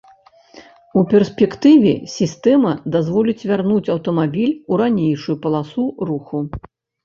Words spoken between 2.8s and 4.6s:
дазволіць вярнуць аўтамабіль